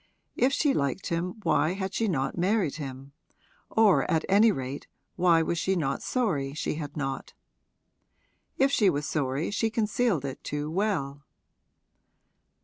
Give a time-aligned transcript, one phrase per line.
[0.35, 3.11] If she liked him why had she not married him
[3.69, 7.35] or at any rate why was she not sorry she had not?
[8.57, 11.21] If she was sorry she concealed it too well.